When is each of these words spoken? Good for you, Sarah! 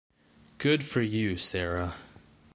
Good 0.57 0.83
for 0.83 1.03
you, 1.03 1.37
Sarah! 1.37 1.93